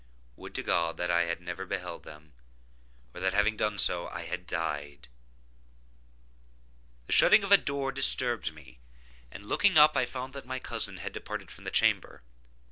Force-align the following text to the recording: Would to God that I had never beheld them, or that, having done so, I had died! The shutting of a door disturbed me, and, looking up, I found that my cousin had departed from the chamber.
Would 0.35 0.55
to 0.55 0.63
God 0.63 0.97
that 0.97 1.11
I 1.11 1.25
had 1.25 1.41
never 1.41 1.63
beheld 1.63 2.01
them, 2.05 2.33
or 3.13 3.21
that, 3.21 3.35
having 3.35 3.55
done 3.55 3.77
so, 3.77 4.07
I 4.07 4.23
had 4.23 4.47
died! 4.47 5.07
The 7.05 7.13
shutting 7.13 7.43
of 7.43 7.51
a 7.51 7.57
door 7.57 7.91
disturbed 7.91 8.51
me, 8.51 8.79
and, 9.29 9.45
looking 9.45 9.77
up, 9.77 9.95
I 9.95 10.07
found 10.07 10.33
that 10.33 10.43
my 10.47 10.57
cousin 10.57 10.97
had 10.97 11.13
departed 11.13 11.51
from 11.51 11.65
the 11.65 11.69
chamber. 11.69 12.23